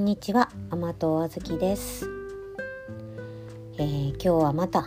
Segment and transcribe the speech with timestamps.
[0.00, 2.08] んにちは甘党あずきです、
[3.76, 4.86] えー、今日はまた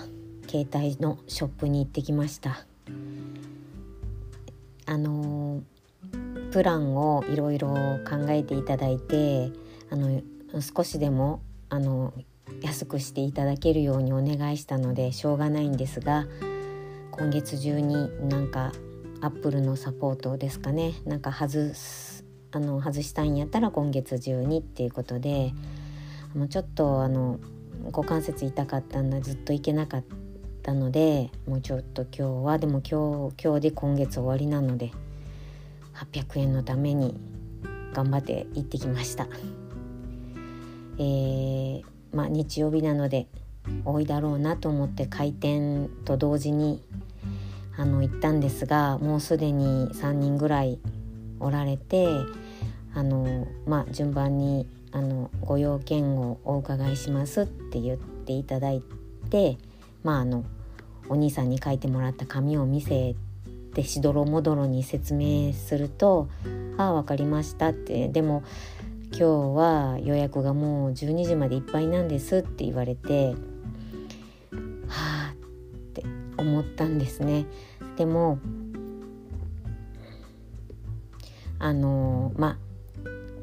[0.50, 2.66] 携帯のショップに行ってきました。
[4.88, 7.70] あのー、プランをいろいろ
[8.10, 9.52] 考えていただいて
[9.92, 10.20] あの
[10.60, 12.12] 少しでもあの
[12.64, 16.26] 安くしていただけるようにお願いしたのでしょうがないんですが
[17.12, 18.72] 今月中になんか
[19.22, 22.13] アップルのサポートですかねなんか外す
[22.56, 25.54] あの外したいんやったら今月中にっていうことで
[26.36, 27.40] もうちょっとあの
[27.86, 30.04] 股関節痛かったんだずっと行けなかっ
[30.62, 34.92] たのでもうちょっと今日はでも今日今日で今月終わりなので
[35.96, 37.20] 800円のために
[37.92, 39.28] 頑張って行ってきました。
[40.98, 43.28] えー、まあ、日曜日なので
[43.84, 46.84] 多いだろうなと思って開店と同時に
[47.76, 50.78] あの行ったんですがもうすでに3人ぐらい
[51.40, 52.08] おられて
[52.94, 58.82] あの、まあ、順番にあのご用件をお伺いしますって言っていただい
[59.30, 59.58] て、
[60.04, 60.46] まあ、あの
[61.10, 63.16] お兄さんに書いてもらった紙を見せ
[63.74, 66.30] てしどろもどろに説明すると
[66.78, 68.44] 「ああ分かりました」ってでも
[69.12, 69.26] 今日
[69.56, 73.36] は予約がもう12時までいっぱいなんですって言われて
[74.88, 75.36] はあっ
[75.94, 76.04] て
[76.38, 77.46] 思ったんですね。
[77.96, 78.40] でも
[81.64, 82.58] あのまあ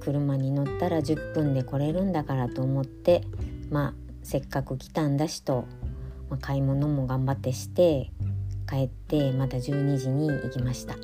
[0.01, 3.25] 車に乗ったら10分で来れるんだからと思って
[3.71, 5.65] まあせっかく来たんだしと、
[6.29, 8.11] まあ、買い物も頑張ってして
[8.69, 10.97] 帰ってまた12時に行きました。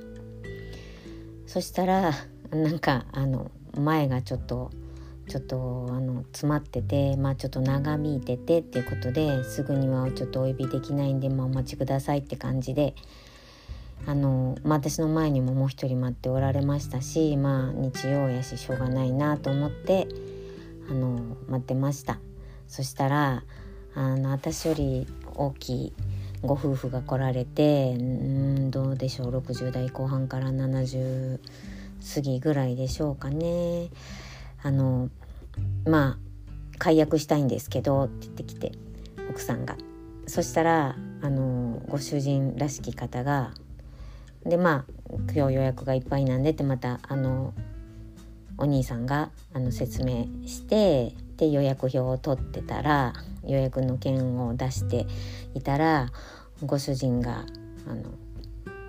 [1.47, 2.13] そしたら
[2.51, 4.71] なんかあの前がちょっと
[5.27, 12.95] ちょっとあの詰まっててまあちょっと長引いててっていうことですぐにはちょっとお呼びできないんで、まあ、お待ちくださいって感じで
[14.05, 20.07] あの、私の前にももう一人待っておられましたしまあ日曜やししょうがないなと思って
[20.89, 22.19] あの待ってました。
[22.69, 23.45] そしたら
[23.95, 25.93] あの私より大きい
[26.43, 31.41] ご夫婦が来られてうんどうでしょう60代後半から70
[32.15, 33.89] 過ぎぐらいでしょうかね。
[34.63, 35.11] あの
[35.87, 36.19] まあ
[36.79, 38.73] 解約したいんですけどって言ってきて
[39.31, 39.77] 奥さんが。
[40.29, 43.53] そしたらあのご主人らしき方が
[44.49, 44.93] でまあ
[45.35, 47.53] 今日予約がいっぱいなんでってまたあの
[48.59, 53.13] お兄さんがあの説明してで予約表を取ってたら
[53.45, 55.07] 予約の件を出して
[55.55, 56.11] いたら
[56.65, 57.45] ご主人が
[57.87, 58.03] 「あの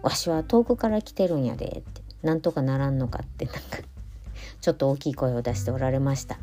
[0.01, 3.61] わしは遠くから来てるんやで」って「なんとかならんのか」ってなんか
[4.61, 6.37] ちょっと大きい声を出しておられました。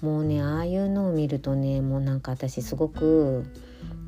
[0.00, 3.46] もうねああいうのを見るとねもうなんか私すごく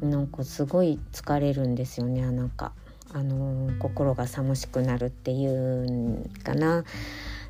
[0.02, 2.72] なんかすごい疲れるんですよねなんか
[3.16, 6.84] あの心が寂しくなるっていうんかな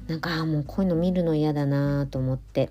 [0.06, 2.70] なんかもうこういうの見るの嫌だなと思って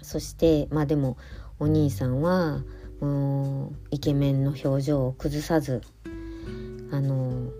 [0.00, 1.18] そしてまあでも
[1.58, 2.62] お兄さんは
[3.00, 5.82] もうイケメンの表情を崩さず
[6.90, 7.50] あの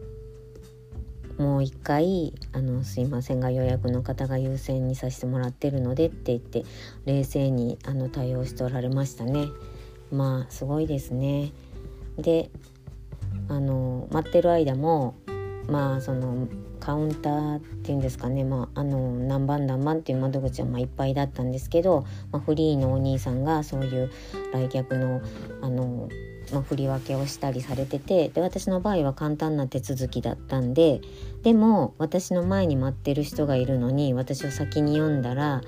[1.36, 6.64] もう一回あの「すいませんが予約の方が優先にさせてもらってるので」って言って
[7.04, 9.48] 冷静にあの対応しておられましたね。
[10.10, 11.52] まあすごいですね。
[12.16, 12.50] で
[13.52, 15.14] あの待ってる間も
[15.68, 16.48] まあその
[16.80, 24.10] カウンターっていうんですかね、まあ、あの何番何番っていう窓口はまいっぱいだったんですけど、まあ、フリーのお兄さんがそういう
[24.52, 25.20] 来客の
[25.60, 26.08] あの、
[26.52, 31.02] まあ、振り分けをしたりされててで私の場合は簡単な手続きだったんで
[31.44, 35.62] でも私の前に待ってる人がいるのに私を先に読んだら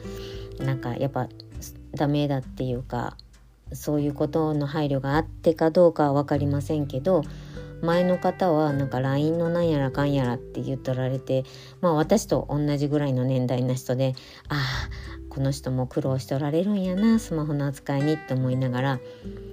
[0.59, 1.29] なんかやっぱ
[1.95, 3.17] ダメだっていうか
[3.73, 7.23] そういうことの配慮があってかどうかは分かりませんけど
[7.85, 11.45] 前の方はなんか LINE のなんやらかんやらって言っとられて
[11.81, 14.15] まあ私と同じぐらいの年代の人で
[14.49, 14.89] ああ
[15.29, 19.01] この人も苦労しておられるんやなスマホの扱いにって思いながら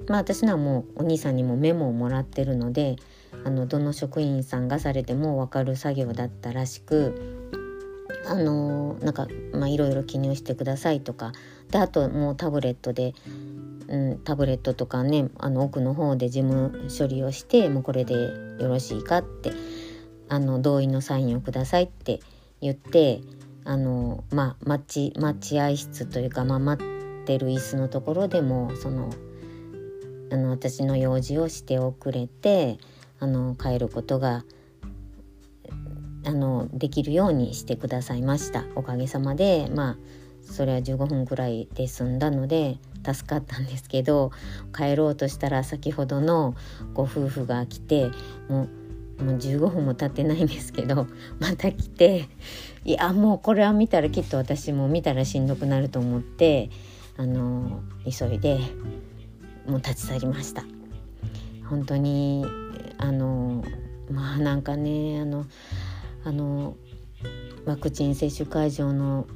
[0.07, 2.97] まあ私のはもうお兄さんにもメモをもらってるので
[3.45, 7.49] あのどの職員さんがされても分かる作業だったらしく
[8.27, 9.27] あのなんか
[9.67, 11.31] いろいろ記入してくださいとか
[11.71, 13.13] であともうタブレットで
[13.91, 19.51] うん、タブレットとかねあの奥の方で事務処理をしてもうこれでよろしいかって
[20.29, 22.21] あの同意のサインをくださいって
[22.61, 23.19] 言って
[23.65, 29.09] あの、まあ、待ち待合室というか、まあ、待ってる椅子のところでもその
[30.31, 32.77] あの私の用事をしておくれて
[33.19, 34.45] あの帰ることが
[36.23, 38.63] あのできるようにしてくださいました。
[38.75, 39.97] おかげさまでまあ
[40.41, 44.31] それは15分くらいで済んだので助かったんですけど
[44.75, 46.55] 帰ろうとしたら先ほどの
[46.93, 48.11] ご夫婦が来て
[48.49, 48.63] も
[49.19, 51.07] うもう15分も経ってないんですけど
[51.39, 52.27] また来て
[52.83, 56.69] いやもうこれは見たらきっと私も見たらしんどくなると思って
[57.17, 58.59] あの急いで
[59.67, 60.63] もう立ち去りました。
[61.69, 62.45] 本当に
[62.97, 63.63] あの
[64.09, 65.45] まあなんかねあの
[66.25, 66.75] あの
[67.65, 69.27] ワクチン接種会場の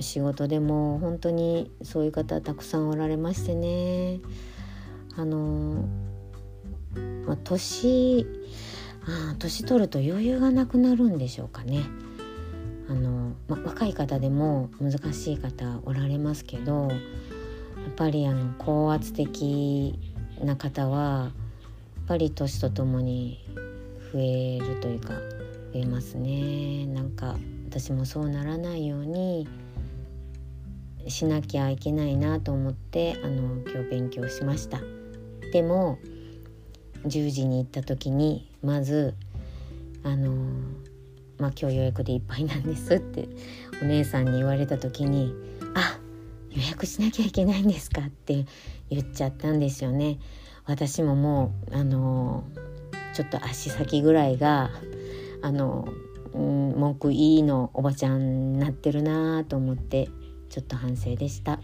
[0.00, 4.20] 仕事でも本当にそういう方たくさんおられましてね
[5.16, 5.86] あの、
[7.26, 8.26] まあ、年
[9.06, 11.82] あ年取ると余裕がなくなるんでしょうかね。
[12.88, 16.96] あのま、若い方でも難しい方おられますけどや
[17.88, 19.98] っぱりあの高圧的
[20.42, 23.42] な方はやっぱり年とともに
[24.12, 27.36] 増えるというか増えますねなんか
[27.70, 29.48] 私もそうならないように
[31.08, 34.80] しなきゃいけないなと思ってあの今日勉強しました。
[35.52, 35.98] でも
[37.06, 39.14] 10時に行った時にまず
[40.02, 40.32] あの
[41.38, 43.28] まあ今日予約でいっぱいなんですって
[43.82, 45.34] お姉さんに言われた時に
[45.74, 45.98] あ
[46.50, 48.02] 予約しなきゃいけないんですか？
[48.02, 48.46] って
[48.90, 50.18] 言っちゃったんですよね。
[50.66, 52.44] 私ももうあの
[53.12, 54.70] ちょっと足先ぐらいが
[55.42, 55.86] あの、
[56.32, 60.08] うん、文句いいのおばちゃんになってるなと思って
[60.54, 61.58] ちょっと反省でした。